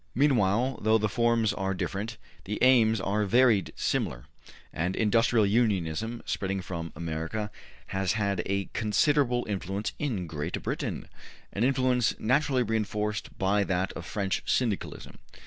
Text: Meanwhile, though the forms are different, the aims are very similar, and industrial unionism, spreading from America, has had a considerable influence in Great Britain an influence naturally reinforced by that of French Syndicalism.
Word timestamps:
Meanwhile, 0.15 0.79
though 0.81 0.97
the 0.97 1.07
forms 1.07 1.53
are 1.53 1.75
different, 1.75 2.17
the 2.45 2.57
aims 2.63 2.99
are 2.99 3.23
very 3.25 3.65
similar, 3.75 4.25
and 4.73 4.95
industrial 4.95 5.45
unionism, 5.45 6.23
spreading 6.25 6.59
from 6.59 6.91
America, 6.95 7.51
has 7.89 8.13
had 8.13 8.41
a 8.47 8.67
considerable 8.73 9.45
influence 9.47 9.93
in 9.99 10.25
Great 10.25 10.59
Britain 10.63 11.07
an 11.53 11.63
influence 11.63 12.19
naturally 12.19 12.63
reinforced 12.63 13.37
by 13.37 13.63
that 13.63 13.93
of 13.93 14.03
French 14.03 14.41
Syndicalism. 14.43 15.19